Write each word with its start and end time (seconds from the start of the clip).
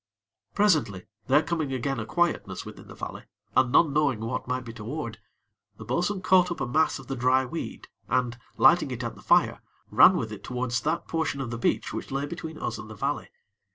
Presently, 0.55 1.05
there 1.27 1.43
coming 1.43 1.71
again 1.71 1.99
a 1.99 2.07
quietness 2.07 2.65
within 2.65 2.87
the 2.87 2.95
valley, 2.95 3.25
and 3.55 3.71
none 3.71 3.93
knowing 3.93 4.19
what 4.21 4.47
might 4.47 4.65
be 4.65 4.73
toward, 4.73 5.19
the 5.77 5.85
bo'sun 5.85 6.23
caught 6.23 6.49
up 6.49 6.59
a 6.59 6.65
mass 6.65 6.97
of 6.97 7.05
the 7.05 7.15
dry 7.15 7.45
weed, 7.45 7.87
and, 8.09 8.39
lighting 8.57 8.89
it 8.89 9.03
at 9.03 9.13
the 9.13 9.21
fire, 9.21 9.61
ran 9.91 10.17
with 10.17 10.31
it 10.31 10.43
towards 10.43 10.81
that 10.81 11.07
portion 11.07 11.39
of 11.39 11.51
the 11.51 11.57
beach 11.59 11.93
which 11.93 12.09
lay 12.09 12.25
between 12.25 12.57
us 12.57 12.79
and 12.79 12.89
the 12.89 12.95
valley. 12.95 13.29